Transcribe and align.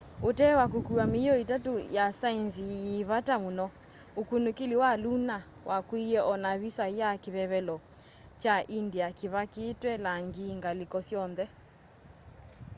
utee 0.23 0.55
wa 0.55 0.67
kukua 0.67 1.05
miio 1.05 1.37
itatu 1.39 1.79
ya 1.79 2.13
saenzi 2.13 2.63
yi 2.63 3.03
vata 3.03 3.35
muno 3.39 3.67
ukunikili 4.21 4.75
wa 4.81 4.91
lunar 5.01 5.43
wakuiye 5.69 6.19
o 6.31 6.33
na 6.43 6.51
visa 6.61 6.85
ya 6.99 7.09
kivevelo 7.23 7.77
kya 8.41 8.55
india 8.79 9.07
kivakitwe 9.19 9.91
langi 10.05 10.45
ngaliko 10.59 10.97
syonthe 11.07 11.45